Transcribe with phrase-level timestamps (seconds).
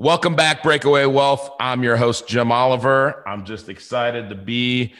[0.00, 1.50] Welcome back, Breakaway Wealth.
[1.60, 3.22] I'm your host, Jim Oliver.
[3.28, 4.94] I'm just excited to be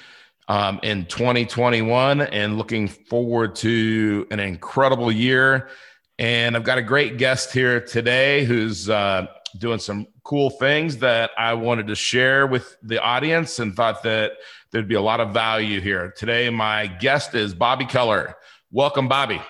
[0.47, 5.71] um, in 2021 and looking forward to an incredible year.
[6.19, 11.31] And I've got a great guest here today who's uh, doing some cool things that
[11.39, 14.33] I wanted to share with the audience and thought that
[14.71, 16.13] there'd be a lot of value here.
[16.15, 18.37] Today, my guest is Bobby Keller.
[18.71, 19.41] Welcome, Bobby.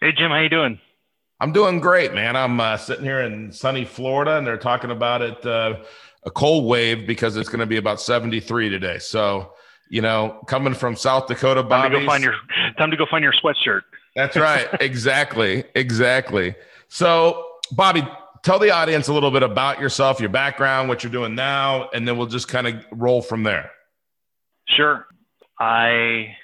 [0.00, 0.30] Hey, Jim.
[0.30, 0.80] How you doing?
[1.44, 2.36] I'm doing great, man.
[2.36, 5.76] I'm uh, sitting here in sunny Florida, and they're talking about it uh,
[6.22, 8.98] a cold wave because it's going to be about 73 today.
[8.98, 9.52] So,
[9.90, 11.90] you know, coming from South Dakota, Bobby.
[11.90, 12.34] Time to go find your
[12.78, 13.82] time to go find your sweatshirt.
[14.16, 14.68] That's right.
[14.80, 15.64] exactly.
[15.74, 16.54] Exactly.
[16.88, 18.08] So, Bobby,
[18.42, 22.08] tell the audience a little bit about yourself, your background, what you're doing now, and
[22.08, 23.70] then we'll just kind of roll from there.
[24.66, 25.06] Sure.
[25.60, 26.36] I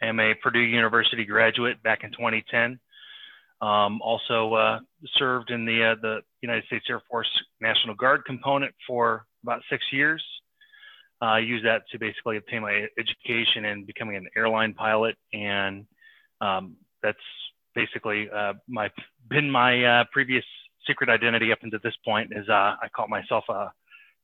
[0.00, 2.78] am a Purdue University graduate back in 2010.
[3.60, 4.80] Um, also uh,
[5.16, 7.28] served in the uh, the United States Air Force
[7.60, 10.22] National Guard component for about six years.
[11.22, 15.86] Uh, I used that to basically obtain my education and becoming an airline pilot, and
[16.40, 17.16] um, that's
[17.74, 18.90] basically uh, my
[19.30, 20.44] been my uh, previous
[20.86, 22.32] secret identity up until this point.
[22.34, 23.72] Is uh, I call myself a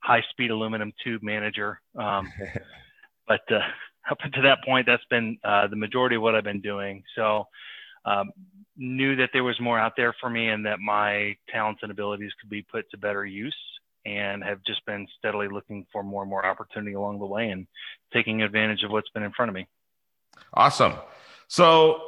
[0.00, 2.30] high speed aluminum tube manager, um,
[3.28, 3.40] but
[4.10, 7.02] up until that point, that's been the majority of what I've been doing.
[7.14, 7.44] So.
[8.06, 8.30] Um,
[8.76, 12.32] knew that there was more out there for me and that my talents and abilities
[12.40, 13.56] could be put to better use
[14.06, 17.66] and have just been steadily looking for more and more opportunity along the way and
[18.12, 19.66] taking advantage of what's been in front of me.
[20.54, 20.94] Awesome.
[21.48, 22.00] So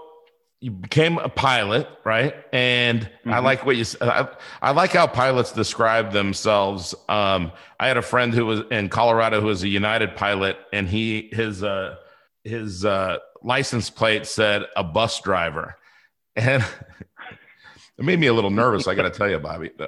[0.60, 2.34] you became a pilot, right?
[2.52, 3.32] And mm-hmm.
[3.32, 4.08] I like what you said.
[4.08, 4.28] I,
[4.62, 6.94] I, like how pilots describe themselves.
[7.08, 10.88] Um, I had a friend who was in Colorado who was a United pilot, and
[10.88, 11.96] he his uh,
[12.44, 15.76] his uh, license plate said a bus driver
[16.36, 16.62] and
[17.98, 18.86] it made me a little nervous.
[18.86, 19.70] I got to tell you, Bobby.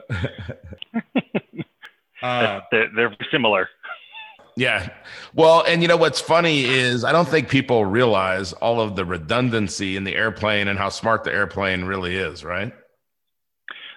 [2.23, 3.69] uh, they're, they're similar.
[4.57, 4.89] Yeah.
[5.35, 9.05] Well, and you know what's funny is I don't think people realize all of the
[9.05, 12.73] redundancy in the airplane and how smart the airplane really is, right?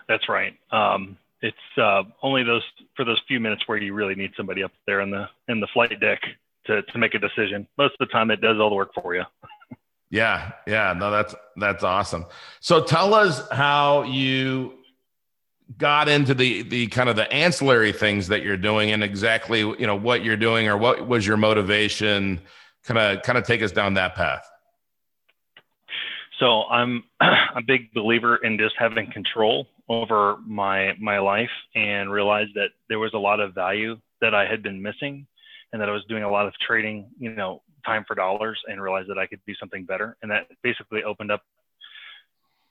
[0.07, 0.57] That's right.
[0.71, 2.63] Um, it's uh, only those
[2.95, 5.67] for those few minutes where you really need somebody up there in the in the
[5.73, 6.21] flight deck
[6.65, 7.67] to to make a decision.
[7.77, 9.23] Most of the time, it does all the work for you.
[10.09, 12.25] Yeah, yeah, no, that's that's awesome.
[12.61, 14.77] So tell us how you
[15.75, 19.85] got into the the kind of the ancillary things that you're doing and exactly you
[19.85, 22.39] know what you're doing or what was your motivation
[22.85, 24.47] kind of kind of take us down that path
[26.39, 32.51] so i'm a big believer in just having control over my my life and realized
[32.55, 35.27] that there was a lot of value that i had been missing
[35.73, 38.81] and that i was doing a lot of trading you know time for dollars and
[38.81, 40.17] realized that I could do something better.
[40.21, 41.41] And that basically opened up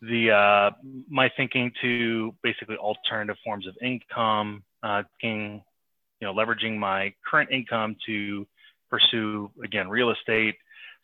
[0.03, 0.71] the uh,
[1.09, 5.63] my thinking to basically alternative forms of income, uh, you
[6.21, 8.47] know, leveraging my current income to
[8.91, 10.57] pursue again real estate,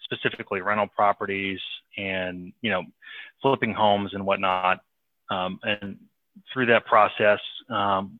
[0.04, 1.60] specifically rental properties,
[1.96, 2.82] and you know,
[3.40, 4.80] flipping homes and whatnot.
[5.30, 5.98] Um, and
[6.52, 7.40] through that process,
[7.70, 8.18] um,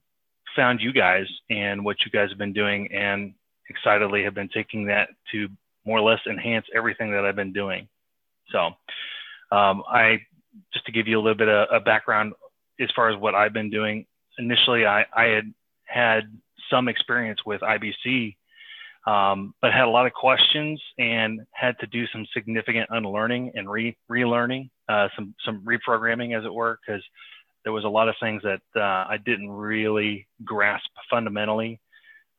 [0.57, 3.35] found you guys and what you guys have been doing, and
[3.69, 5.49] excitedly have been taking that to
[5.85, 7.89] more or less enhance everything that I've been doing.
[8.51, 8.71] So,
[9.51, 10.21] um, I
[10.73, 12.35] just to give you a little bit of a background
[12.81, 14.07] as far as what I've been doing.
[14.39, 15.53] Initially, I, I had
[15.85, 16.23] had
[16.71, 18.37] some experience with IBC,
[19.07, 23.71] um, but had a lot of questions and had to do some significant unlearning and
[23.71, 27.03] re relearning, uh, some some reprogramming, as it were, because
[27.65, 31.81] there was a lot of things that uh, I didn't really grasp fundamentally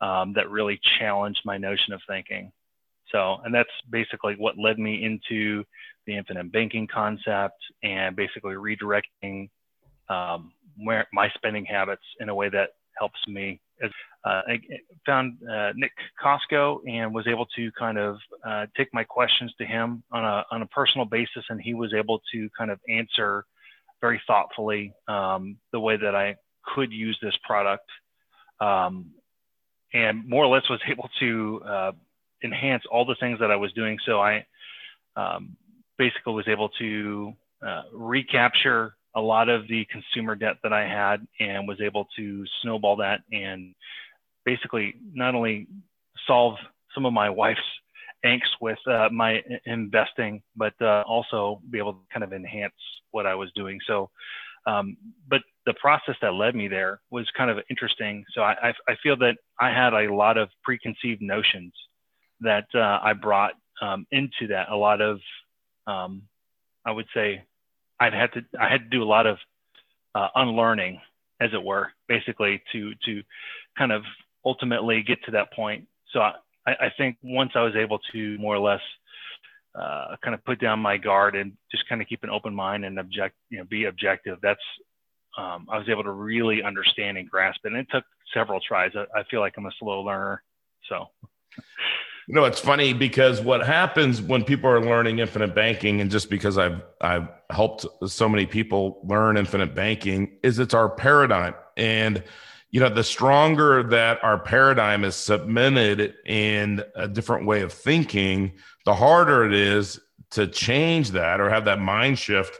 [0.01, 2.51] um, that really challenged my notion of thinking.
[3.13, 5.63] So, and that's basically what led me into
[6.05, 9.49] the infinite banking concept and basically redirecting
[10.09, 13.59] um, where my spending habits in a way that helps me.
[13.83, 13.91] As,
[14.25, 14.59] uh, I
[15.05, 15.91] found uh, Nick
[16.23, 20.43] Costco and was able to kind of uh, take my questions to him on a
[20.51, 23.45] on a personal basis, and he was able to kind of answer
[23.99, 26.35] very thoughtfully um, the way that I
[26.73, 27.89] could use this product,
[28.59, 29.11] um,
[29.93, 31.91] and more or less was able to uh,
[32.43, 33.97] enhance all the things that I was doing.
[34.05, 34.45] So I
[35.16, 35.55] um,
[35.97, 37.34] basically was able to
[37.66, 42.45] uh, recapture a lot of the consumer debt that I had and was able to
[42.61, 43.75] snowball that and
[44.45, 45.67] basically not only
[46.28, 46.55] solve
[46.93, 47.61] some of my wife's
[48.25, 52.73] angst with uh, my investing, but uh, also be able to kind of enhance
[53.11, 53.79] what I was doing.
[53.85, 54.09] So,
[54.66, 54.97] um,
[55.28, 58.23] but the process that led me there was kind of interesting.
[58.34, 61.73] So I, I, I feel that I had a lot of preconceived notions
[62.43, 64.69] that uh, I brought um, into that.
[64.69, 65.19] A lot of,
[65.87, 66.23] um,
[66.85, 67.43] I would say,
[67.99, 69.37] I'd had to I had to do a lot of
[70.16, 71.01] uh, unlearning,
[71.41, 73.23] as it were, basically to to
[73.78, 74.03] kind of
[74.45, 75.87] ultimately get to that point.
[76.11, 76.34] So I,
[76.67, 78.81] I think once I was able to more or less
[79.75, 82.85] uh, kind of put down my guard and just kind of keep an open mind
[82.85, 84.37] and object, you know, be objective.
[84.41, 84.61] That's
[85.37, 87.73] um, I was able to really understand and grasp it.
[87.73, 88.03] And it took
[88.34, 88.91] several tries.
[88.96, 90.43] I, I feel like I'm a slow learner,
[90.89, 91.07] so.
[92.28, 96.29] You know, it's funny because what happens when people are learning infinite banking, and just
[96.29, 101.53] because I've I've helped so many people learn infinite banking, is it's our paradigm.
[101.75, 102.23] And
[102.72, 108.53] you know, the stronger that our paradigm is submitted in a different way of thinking,
[108.85, 109.99] the harder it is
[110.31, 112.58] to change that or have that mind shift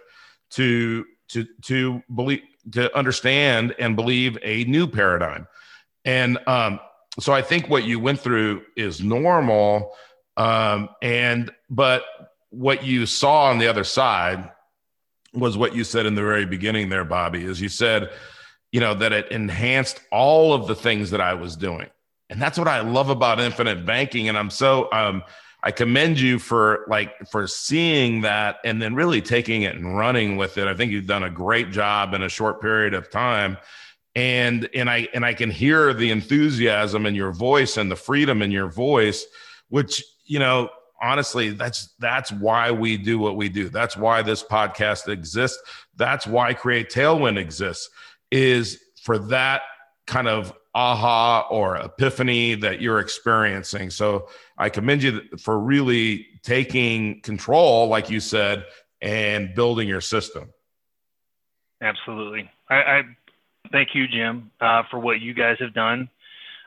[0.52, 5.48] to to to believe to understand and believe a new paradigm.
[6.06, 6.80] And um,
[7.20, 9.94] so I think what you went through is normal.
[10.36, 12.04] Um, and but
[12.50, 14.50] what you saw on the other side
[15.34, 18.12] was what you said in the very beginning there, Bobby, is you said,
[18.72, 21.90] you know, that it enhanced all of the things that I was doing.
[22.30, 24.30] And that's what I love about infinite banking.
[24.30, 25.24] And I'm so um,
[25.62, 30.38] I commend you for like for seeing that and then really taking it and running
[30.38, 30.68] with it.
[30.68, 33.58] I think you've done a great job in a short period of time
[34.16, 38.42] and and i and i can hear the enthusiasm in your voice and the freedom
[38.42, 39.26] in your voice
[39.70, 40.70] which you know
[41.04, 43.70] honestly that's that's why we do what we do.
[43.70, 45.62] That's why this podcast exists.
[45.96, 47.90] That's why create tailwind exists
[48.32, 49.64] is for that
[50.08, 53.90] kind of aha or epiphany that you're experiencing.
[53.90, 58.66] So i commend you for really taking control like you said
[59.02, 60.52] and building your system.
[61.82, 62.50] Absolutely.
[62.70, 63.02] I, I
[63.72, 66.10] thank you, Jim, uh, for what you guys have done.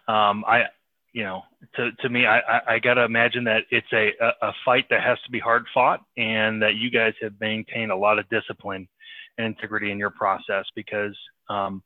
[0.08, 0.64] Um, I,
[1.12, 1.42] you know,
[1.76, 4.10] to, to me, I, I, I got to imagine that it's a,
[4.42, 7.96] a, fight that has to be hard fought and that you guys have maintained a
[7.96, 8.86] lot of discipline
[9.38, 11.16] and integrity in your process because,
[11.48, 11.82] um,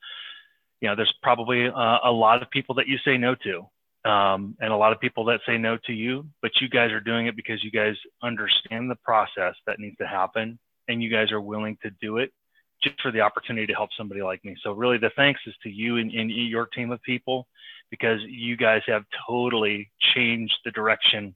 [0.80, 4.10] you know, there's probably a, a lot of people that you say no to.
[4.10, 7.00] Um, and a lot of people that say no to you, but you guys are
[7.00, 10.58] doing it because you guys understand the process that needs to happen
[10.88, 12.32] and you guys are willing to do it
[12.82, 14.56] just for the opportunity to help somebody like me.
[14.62, 17.46] So really the thanks is to you and, and your team of people
[17.90, 21.34] because you guys have totally changed the direction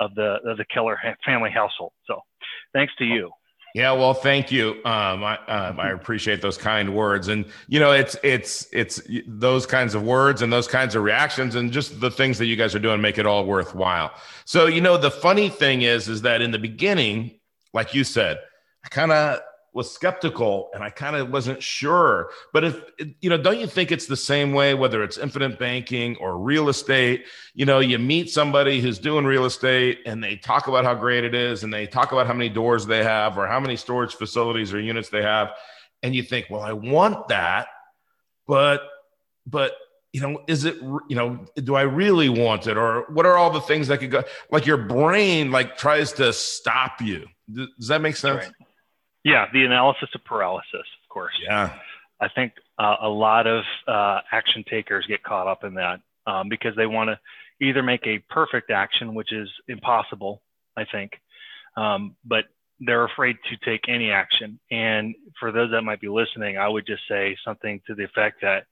[0.00, 1.92] of the of the Keller family household.
[2.06, 2.20] So
[2.72, 3.30] thanks to you.
[3.74, 4.76] Yeah, well, thank you.
[4.86, 9.66] Um, I, um, I appreciate those kind words, and you know, it's it's it's those
[9.66, 12.74] kinds of words and those kinds of reactions, and just the things that you guys
[12.74, 14.14] are doing make it all worthwhile.
[14.46, 17.38] So, you know, the funny thing is, is that in the beginning,
[17.74, 18.38] like you said,
[18.82, 19.40] I kind of
[19.76, 22.30] was skeptical and I kind of wasn't sure.
[22.52, 22.80] But if,
[23.20, 26.70] you know, don't you think it's the same way, whether it's infinite banking or real
[26.70, 27.26] estate?
[27.54, 31.24] You know, you meet somebody who's doing real estate and they talk about how great
[31.24, 34.14] it is and they talk about how many doors they have or how many storage
[34.14, 35.50] facilities or units they have.
[36.02, 37.66] And you think, well, I want that,
[38.46, 38.80] but,
[39.46, 39.76] but,
[40.12, 42.78] you know, is it, you know, do I really want it?
[42.78, 46.32] Or what are all the things that could go, like your brain, like tries to
[46.32, 47.26] stop you.
[47.52, 48.44] Does that make sense?
[48.44, 48.52] Right.
[49.26, 51.32] Yeah, the analysis of paralysis, of course.
[51.42, 51.74] Yeah.
[52.20, 56.48] I think uh, a lot of uh, action takers get caught up in that um,
[56.48, 57.18] because they want to
[57.60, 60.42] either make a perfect action, which is impossible,
[60.76, 61.10] I think,
[61.76, 62.44] um, but
[62.78, 64.60] they're afraid to take any action.
[64.70, 68.42] And for those that might be listening, I would just say something to the effect
[68.42, 68.66] that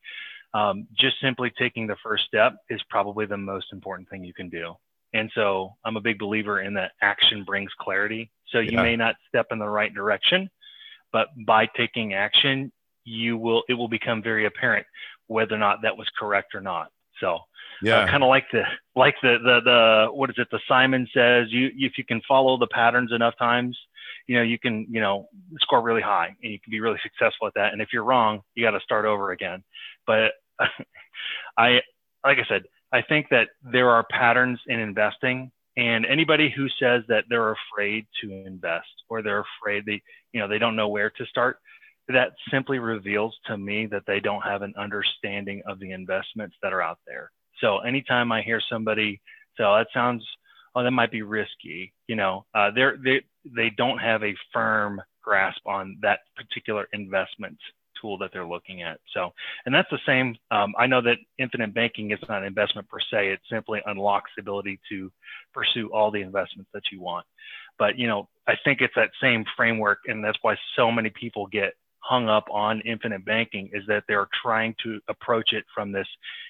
[0.57, 4.51] um, just simply taking the first step is probably the most important thing you can
[4.51, 4.77] do.
[5.15, 8.31] And so I'm a big believer in that action brings clarity.
[8.49, 8.83] So you yeah.
[8.83, 10.51] may not step in the right direction,
[11.13, 12.73] but by taking action,
[13.05, 14.87] you will it will become very apparent
[15.29, 16.91] whether or not that was correct or not.
[17.21, 17.39] So
[17.81, 18.65] yeah, uh, kind of like the
[18.97, 20.49] like the the the what is it?
[20.51, 23.79] The Simon says you if you can follow the patterns enough times,
[24.27, 25.29] you know you can you know
[25.61, 27.73] score really high and you can be really successful at that.
[27.73, 29.63] And if you're wrong, you got to start over again.
[30.07, 30.33] But
[31.57, 31.81] I
[32.25, 37.03] like I said, I think that there are patterns in investing and anybody who says
[37.09, 40.01] that they're afraid to invest or they're afraid they,
[40.33, 41.59] you know, they don't know where to start,
[42.07, 46.73] that simply reveals to me that they don't have an understanding of the investments that
[46.73, 47.33] are out there.
[47.61, 49.21] So anytime I hear somebody
[49.57, 50.25] say, oh, that sounds,
[50.77, 55.03] oh, that might be risky, you know, uh, they're, they, they don't have a firm
[55.21, 57.59] grasp on that particular investment
[58.05, 59.01] tool that they're looking at.
[59.15, 59.33] So,
[59.65, 60.37] and that's the same.
[60.51, 63.31] Um, I know that infinite banking is not an investment per se.
[63.31, 65.11] It simply unlocks the ability to
[65.55, 67.25] pursue all the investments that you want.
[67.79, 70.01] But, you know, I think it's that same framework.
[70.07, 74.29] And that's why so many people get hung up on infinite banking is that they're
[74.43, 76.07] trying to approach it from this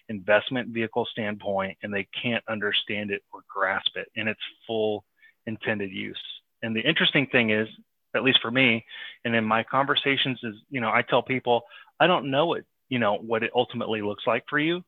[0.09, 5.05] investment vehicle standpoint and they can't understand it or grasp it in its full
[5.47, 6.21] intended use.
[6.63, 7.69] And the interesting thing is,
[8.15, 8.85] at least for me,
[9.25, 11.63] and in my conversations is, you know, I tell people,
[11.99, 14.83] I don't know what, you know, what it ultimately looks like for you.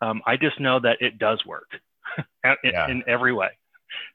[0.00, 1.68] Um, I just know that it does work
[2.44, 2.90] in, yeah.
[2.90, 3.50] in, every way.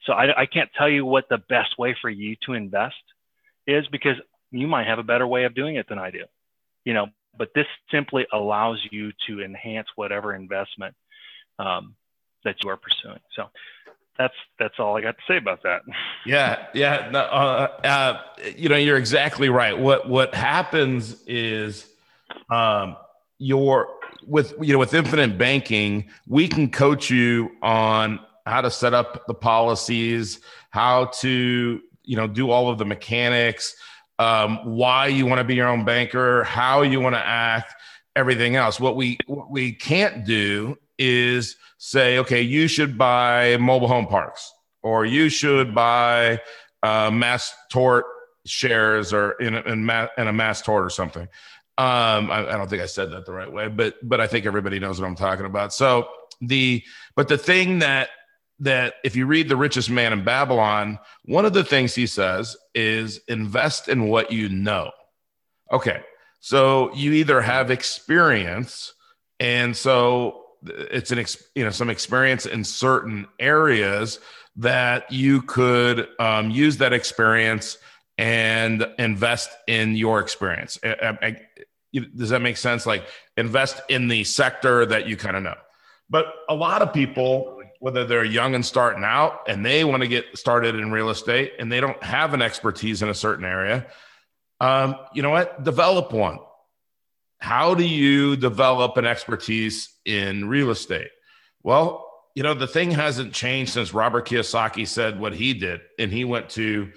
[0.05, 2.95] So I, I can't tell you what the best way for you to invest
[3.65, 4.15] is because
[4.51, 6.25] you might have a better way of doing it than I do,
[6.83, 10.95] you know, but this simply allows you to enhance whatever investment
[11.59, 11.95] um,
[12.43, 13.19] that you are pursuing.
[13.35, 13.45] So
[14.19, 15.81] that's that's all I got to say about that.
[16.25, 17.09] Yeah, yeah.
[17.09, 18.21] No, uh, uh,
[18.55, 19.79] you know, you're exactly right.
[19.79, 21.87] What what happens is,
[22.49, 22.97] um,
[23.39, 23.87] your
[24.27, 29.25] with you know with infinite banking, we can coach you on how to set up
[29.25, 33.73] the policies, how to you know do all of the mechanics,
[34.19, 37.73] um, why you want to be your own banker, how you want to act,
[38.17, 38.81] everything else.
[38.81, 44.53] What we what we can't do is say, okay, you should buy mobile home parks
[44.83, 46.39] or you should buy
[46.83, 48.05] uh, mass tort
[48.45, 51.27] shares or in, in, ma- in a mass tort or something.
[51.77, 54.45] Um, I, I, don't think I said that the right way, but but I think
[54.45, 55.73] everybody knows what I'm talking about.
[55.73, 56.09] So
[56.41, 56.83] the
[57.15, 58.09] but the thing that
[58.59, 62.57] that if you read the richest man in Babylon, one of the things he says
[62.75, 64.91] is invest in what you know.
[65.71, 66.01] Okay,
[66.41, 68.93] so you either have experience,
[69.39, 71.25] and so it's an
[71.55, 74.19] you know some experience in certain areas
[74.57, 77.77] that you could um, use that experience
[78.17, 80.77] and invest in your experience.
[80.83, 82.85] I, I, does that make sense?
[82.85, 83.05] Like
[83.37, 85.55] invest in the sector that you kind of know.
[86.09, 90.07] But a lot of people, whether they're young and starting out and they want to
[90.07, 93.87] get started in real estate and they don't have an expertise in a certain area,
[94.59, 95.63] um, you know what?
[95.63, 96.39] Develop one
[97.39, 101.09] how do you develop an expertise in real estate?
[101.63, 102.05] Well,
[102.35, 105.81] you know, the thing hasn't changed since Robert Kiyosaki said what he did.
[105.97, 106.91] And he went to,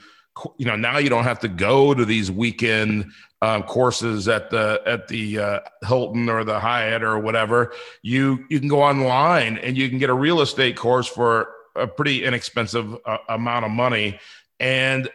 [0.57, 4.81] you know, now you don't have to go to these weekend um, courses at the
[4.87, 7.73] at the uh, Hilton or the Hyatt or whatever.
[8.03, 11.87] You you can go online and you can get a real estate course for a
[11.87, 14.21] pretty inexpensive uh, amount of money.
[14.61, 15.09] And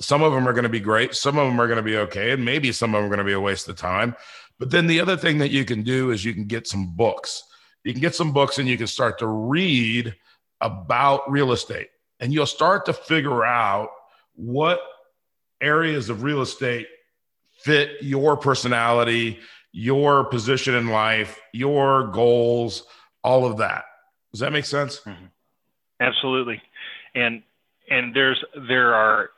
[0.00, 1.14] some of them are going to be great.
[1.14, 2.32] Some of them are going to be okay.
[2.32, 4.14] And maybe some of them are going to be a waste of time.
[4.58, 7.44] But then the other thing that you can do is you can get some books.
[7.84, 10.14] You can get some books and you can start to read
[10.60, 11.88] about real estate.
[12.20, 13.90] And you'll start to figure out
[14.34, 14.80] what
[15.60, 16.86] areas of real estate
[17.62, 19.40] fit your personality,
[19.72, 22.84] your position in life, your goals,
[23.24, 23.84] all of that.
[24.32, 25.00] Does that make sense?
[25.00, 25.26] Mm-hmm.
[26.00, 26.60] Absolutely.
[27.14, 27.42] And
[27.90, 29.30] and there's there are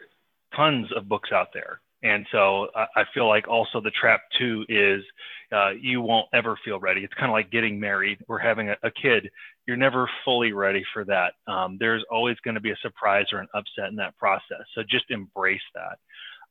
[0.54, 5.02] tons of books out there and so I feel like also the trap too is
[5.50, 7.02] uh, you won't ever feel ready.
[7.02, 9.30] It's kind of like getting married or having a, a kid.
[9.66, 11.32] You're never fully ready for that.
[11.46, 14.64] Um, there's always going to be a surprise or an upset in that process.
[14.74, 15.98] So just embrace that.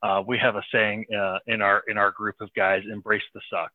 [0.06, 3.40] Uh, we have a saying uh, in our in our group of guys: embrace the
[3.48, 3.70] suck.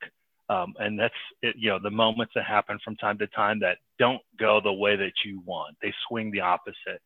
[0.49, 1.13] Um, and that's
[1.43, 4.73] it, you know the moments that happen from time to time that don't go the
[4.73, 5.77] way that you want.
[5.81, 7.01] They swing the opposite.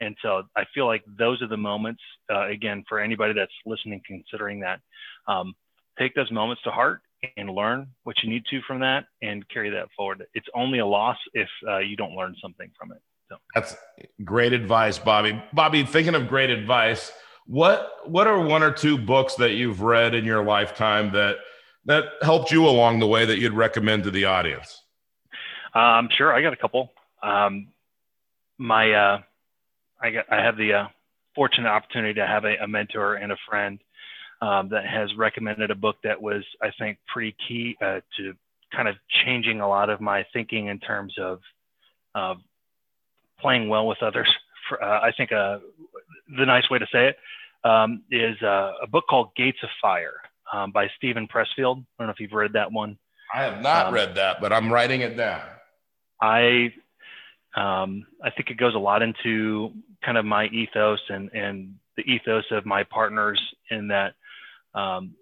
[0.00, 4.02] And so I feel like those are the moments, uh, again, for anybody that's listening,
[4.06, 4.80] considering that,
[5.26, 5.54] um,
[5.98, 7.00] take those moments to heart
[7.36, 10.24] and learn what you need to from that and carry that forward.
[10.34, 13.00] It's only a loss if uh, you don't learn something from it.
[13.30, 13.36] So.
[13.54, 13.74] That's
[14.24, 15.42] great advice, Bobby.
[15.52, 17.10] Bobby, thinking of great advice,
[17.46, 21.36] what what are one or two books that you've read in your lifetime that
[21.86, 24.82] that helped you along the way that you'd recommend to the audience?
[25.74, 26.92] Um, sure, I got a couple.
[27.22, 27.68] Um,
[28.58, 29.20] my uh,
[30.00, 30.88] I, got, I have the uh,
[31.34, 33.78] fortunate opportunity to have a, a mentor and a friend
[34.42, 38.34] um, that has recommended a book that was, I think, pretty key uh, to
[38.74, 41.40] kind of changing a lot of my thinking in terms of
[42.14, 42.34] uh,
[43.40, 44.28] playing well with others.
[44.68, 45.58] For, uh, I think uh,
[46.36, 47.16] the nice way to say it
[47.68, 50.14] um, is uh, a book called Gates of Fire
[50.52, 51.78] um, by Steven Pressfield.
[51.78, 52.98] I don't know if you've read that one.
[53.34, 55.42] I have not um, read that, but I'm writing it down.
[56.20, 56.72] I
[57.56, 59.72] um, I think it goes a lot into
[60.04, 64.14] kind of my ethos and, and the ethos of my partners in that,
[64.74, 65.14] um,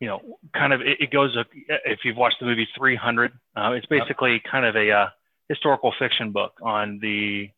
[0.00, 1.36] you know, kind of it, it, goes,
[1.84, 5.06] if you've watched the movie 300, uh, it's basically kind of a uh,
[5.50, 7.50] historical fiction book on the,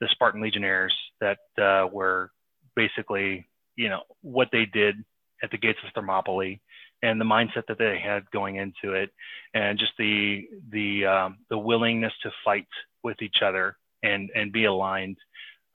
[0.00, 2.30] the Spartan legionnaires that uh, were
[2.76, 4.96] basically, you know, what they did
[5.44, 6.60] at the gates of Thermopylae
[7.02, 9.10] and the mindset that they had going into it,
[9.52, 12.66] and just the the um, the willingness to fight
[13.02, 15.18] with each other and and be aligned,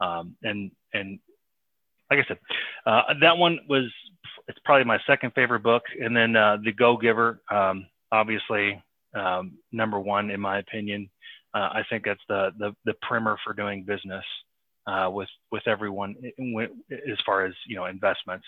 [0.02, 1.20] um, and and
[2.10, 2.40] like I said,
[2.86, 3.86] uh, that one was
[4.48, 8.84] it's probably my second favorite book, and then uh, the Go Giver, um, obviously
[9.16, 11.10] um, number one in my opinion.
[11.54, 14.26] Uh, I think that's the, the the primer for doing business
[14.90, 16.16] uh, with with everyone
[16.90, 18.46] as far as you know investments.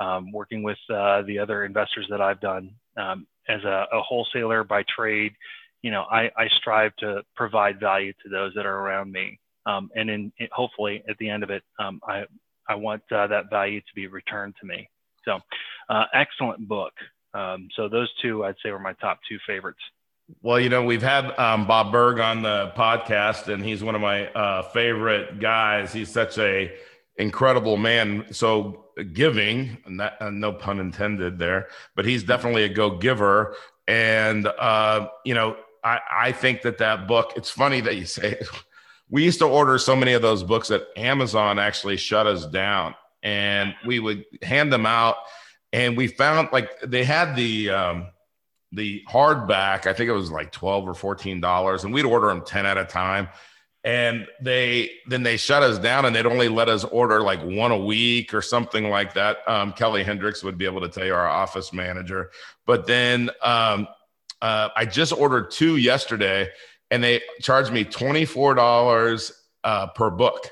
[0.00, 4.64] Um, working with uh, the other investors that I've done um, as a, a, wholesaler
[4.64, 5.32] by trade,
[5.82, 9.90] you know, I, I, strive to provide value to those that are around me, um,
[9.94, 12.24] and in hopefully at the end of it, um, I
[12.68, 14.88] I want uh, that value to be returned to me.
[15.24, 15.38] So,
[15.88, 16.92] uh, excellent book.
[17.34, 19.80] Um, so those two, I'd say, were my top two favorites.
[20.42, 24.00] Well, you know, we've had um, Bob Burg on the podcast, and he's one of
[24.00, 25.92] my uh, favorite guys.
[25.92, 26.72] He's such a
[27.16, 32.96] incredible man, so giving, not, uh, no pun intended there, but he's definitely a go
[32.96, 33.54] giver.
[33.86, 37.32] And uh, you know, I, I think that that book.
[37.36, 38.32] It's funny that you say.
[38.32, 38.48] It.
[39.10, 42.94] We used to order so many of those books that Amazon actually shut us down,
[43.22, 45.16] and we would hand them out.
[45.74, 48.06] And we found like they had the um,
[48.74, 52.42] the hardback, I think it was like 12 or 14 dollars, and we'd order them
[52.44, 53.28] 10 at a time.
[53.84, 57.70] And they then they shut us down and they'd only let us order like one
[57.70, 59.38] a week or something like that.
[59.46, 62.30] Um, Kelly Hendricks would be able to tell you our office manager.
[62.64, 63.86] But then um,
[64.40, 66.48] uh, I just ordered two yesterday
[66.90, 69.32] and they charged me $24
[69.64, 70.48] uh, per book.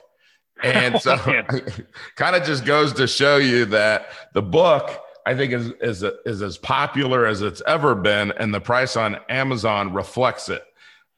[0.62, 1.16] And so
[2.16, 6.42] kind of just goes to show you that the book I think is is is
[6.42, 10.62] as popular as it's ever been, and the price on Amazon reflects it.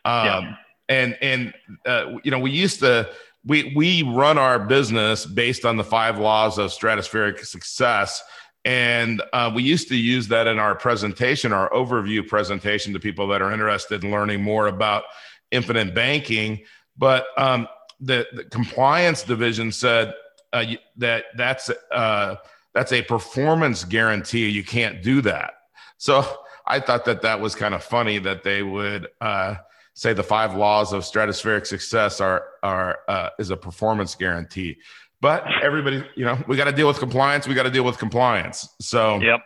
[0.05, 0.55] Um, yeah.
[0.89, 1.55] And and
[1.87, 3.09] uh, you know we used to
[3.45, 8.23] we we run our business based on the five laws of stratospheric success.
[8.67, 13.29] And uh, we used to use that in our presentation, our overview presentation to people
[13.29, 15.05] that are interested in learning more about
[15.51, 16.63] infinite banking.
[16.97, 17.69] But um,
[18.01, 20.15] the, the, compliance division said
[20.55, 20.65] uh,
[20.97, 22.37] that that's uh,
[22.75, 24.49] that's a performance guarantee.
[24.49, 25.55] You can't do that.
[25.97, 26.25] So
[26.67, 29.57] I thought that that was kind of funny that they would uh,
[29.95, 34.77] say the five laws of stratospheric success are are uh, is a performance guarantee.
[35.21, 37.49] But everybody, you know, we got to deal with compliance.
[37.49, 38.69] We got to deal with compliance.
[38.81, 39.41] So yep.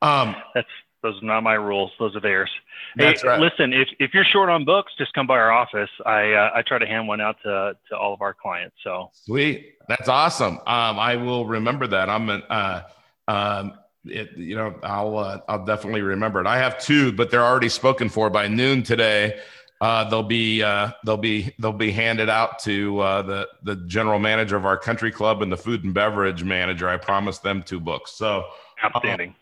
[0.00, 0.68] Um, that's
[1.02, 1.90] those are not my rules.
[1.98, 2.50] Those are theirs.
[2.96, 3.40] That's hey, right.
[3.40, 5.90] Listen, if, if you're short on books, just come by our office.
[6.04, 8.76] I uh, I try to hand one out to to all of our clients.
[8.82, 9.74] So sweet.
[9.88, 10.54] That's awesome.
[10.66, 12.10] Um, I will remember that.
[12.10, 12.82] I'm an, uh,
[13.26, 16.46] um, it, you know, I'll uh, I'll definitely remember it.
[16.46, 19.40] I have two, but they're already spoken for by noon today.
[19.80, 24.18] Uh, they'll be uh, they'll be they'll be handed out to uh, the the general
[24.18, 26.88] manager of our country club and the food and beverage manager.
[26.88, 28.12] I promised them two books.
[28.12, 28.44] So
[28.84, 29.34] outstanding.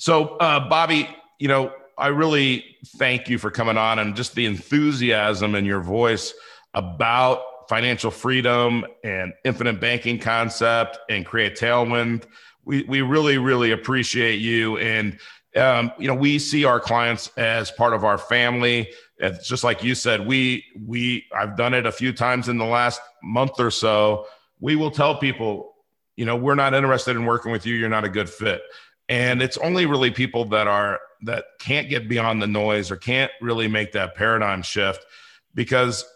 [0.00, 1.06] So uh, Bobby,
[1.38, 2.64] you know, I really
[2.96, 6.32] thank you for coming on and just the enthusiasm in your voice
[6.72, 12.24] about financial freedom and infinite banking concept and create tailwind.
[12.64, 14.78] We, we really, really appreciate you.
[14.78, 15.18] And,
[15.54, 18.88] um, you know, we see our clients as part of our family.
[19.18, 22.64] It's just like you said, we, we, I've done it a few times in the
[22.64, 24.24] last month or so.
[24.60, 25.74] We will tell people,
[26.16, 27.74] you know, we're not interested in working with you.
[27.74, 28.62] You're not a good fit.
[29.10, 33.30] And it's only really people that are, that can't get beyond the noise or can't
[33.42, 35.04] really make that paradigm shift
[35.54, 36.06] because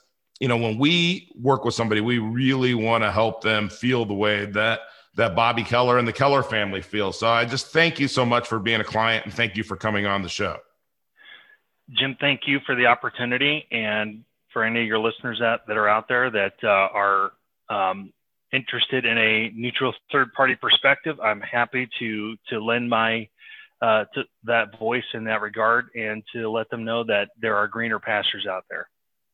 [0.40, 4.14] you know, when we work with somebody, we really want to help them feel the
[4.14, 4.80] way that
[5.16, 7.12] that Bobby Keller and the Keller family feel.
[7.12, 9.76] So I just thank you so much for being a client and thank you for
[9.76, 10.58] coming on the show.
[11.92, 15.88] Jim, thank you for the opportunity and for any of your listeners that, that are
[15.88, 17.32] out there that uh, are
[17.68, 18.12] um,
[18.54, 21.18] interested in a neutral third party perspective.
[21.20, 23.28] I'm happy to to lend my
[23.82, 27.68] uh, to that voice in that regard and to let them know that there are
[27.68, 28.88] greener pastures out there.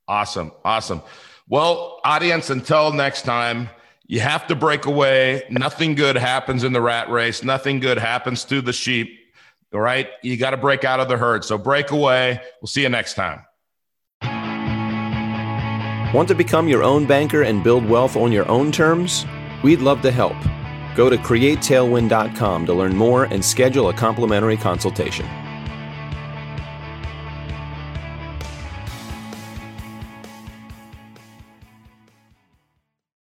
[0.09, 0.50] Awesome.
[0.64, 1.02] Awesome.
[1.48, 3.68] Well, audience, until next time,
[4.06, 5.44] you have to break away.
[5.50, 9.18] Nothing good happens in the rat race, nothing good happens to the sheep.
[9.72, 10.09] All right.
[10.22, 11.44] You got to break out of the herd.
[11.44, 12.40] So break away.
[12.61, 13.44] We'll see you next time.
[16.12, 19.25] Want to become your own banker and build wealth on your own terms?
[19.62, 20.35] We'd love to help.
[20.96, 25.25] Go to createtailwind.com to learn more and schedule a complimentary consultation.